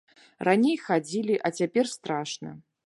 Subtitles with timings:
[0.47, 2.59] Раней хадзілі, а цяпер страшна.